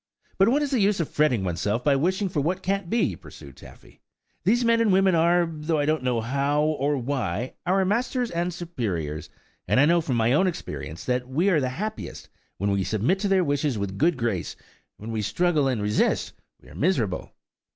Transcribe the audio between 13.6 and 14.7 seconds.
with a good grace;